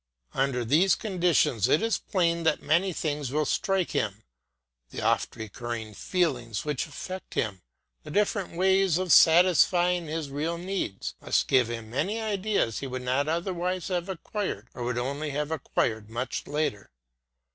[0.33, 4.23] Under these conditions it is plain that many things will strike him;
[4.89, 7.61] the oft recurring feelings which affect him,
[8.01, 13.03] the different ways of satisfying his real needs, must give him many ideas he would
[13.03, 16.89] not otherwise have acquired or would only have acquired much later.